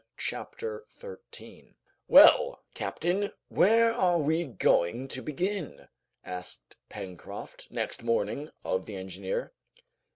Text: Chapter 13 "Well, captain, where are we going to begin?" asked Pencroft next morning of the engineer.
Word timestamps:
Chapter 0.17 0.83
13 0.93 1.75
"Well, 2.07 2.63
captain, 2.73 3.31
where 3.49 3.93
are 3.93 4.17
we 4.17 4.45
going 4.47 5.07
to 5.09 5.21
begin?" 5.21 5.87
asked 6.25 6.75
Pencroft 6.89 7.69
next 7.69 8.01
morning 8.01 8.49
of 8.65 8.87
the 8.87 8.95
engineer. 8.95 9.53